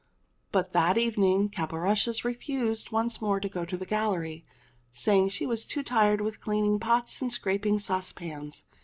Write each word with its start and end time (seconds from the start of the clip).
[But 0.51 0.73
that 0.73 0.97
evening 0.97 1.49
Caporushes 1.49 2.23
refused 2.23 2.91
once 2.91 3.21
more 3.21 3.39
to 3.39 3.47
go 3.47 3.65
to 3.65 3.77
the 3.77 3.85
gallery, 3.85 4.43
saying 4.91 5.29
she 5.29 5.45
was 5.45 5.63
too 5.63 5.83
tired 5.83 6.21
with 6.21 6.41
cleaning 6.41 6.79
pots 6.79 7.21
and 7.21 7.31
scraping 7.31 7.77
saucepans. 7.77 8.63